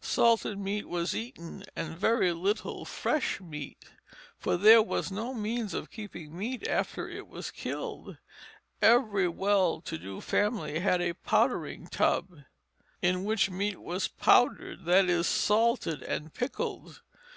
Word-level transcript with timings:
Salted 0.00 0.58
meat 0.58 0.88
was 0.88 1.14
eaten, 1.14 1.62
and 1.76 1.96
very 1.96 2.32
little 2.32 2.84
fresh 2.84 3.40
meat; 3.40 3.84
for 4.36 4.56
there 4.56 4.82
were 4.82 5.04
no 5.12 5.32
means 5.32 5.74
of 5.74 5.92
keeping 5.92 6.36
meat 6.36 6.66
after 6.66 7.08
it 7.08 7.28
was 7.28 7.52
killed. 7.52 8.18
Every 8.82 9.28
well 9.28 9.80
to 9.82 9.96
do 9.96 10.20
family 10.20 10.80
had 10.80 11.00
a 11.00 11.14
"powdering 11.14 11.86
tub," 11.86 12.36
in 13.00 13.22
which 13.22 13.48
meat 13.48 13.80
was 13.80 14.08
"powdered," 14.08 14.86
that 14.86 15.08
is, 15.08 15.28
salted 15.28 16.02
and 16.02 16.34
pickled. 16.34 17.02